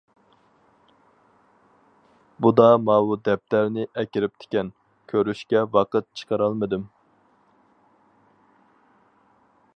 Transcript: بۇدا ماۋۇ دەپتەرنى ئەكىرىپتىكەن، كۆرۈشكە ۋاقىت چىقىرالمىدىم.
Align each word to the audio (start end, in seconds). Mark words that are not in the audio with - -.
بۇدا 2.45 2.65
ماۋۇ 2.85 3.17
دەپتەرنى 3.29 3.85
ئەكىرىپتىكەن، 4.03 4.73
كۆرۈشكە 5.13 5.63
ۋاقىت 5.77 6.09
چىقىرالمىدىم. 6.21 6.89